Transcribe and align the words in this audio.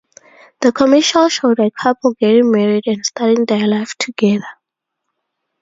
The 0.61 0.71
commercial 0.71 1.29
showed 1.29 1.59
a 1.59 1.69
couple 1.69 2.15
getting 2.15 2.51
married 2.51 2.87
and 2.87 3.05
starting 3.05 3.45
their 3.45 3.67
life 3.67 3.93
together. 3.99 4.41